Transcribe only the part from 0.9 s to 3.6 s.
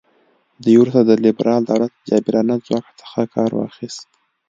د لیبرال دولت جابرانه ځواک څخه کار